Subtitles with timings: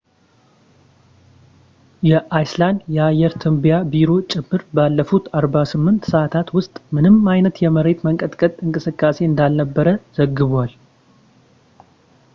[2.09, 9.89] የአይስላንድ የአየር ትንበያ ቢሮ ጭምር ባለፉት 48 ሰዐታት ውስጥ ምንም አይነት የመሬት መንቀጥቀጥ እንቅስቃሴ እንዳልነበር
[10.19, 10.73] ዘግቧል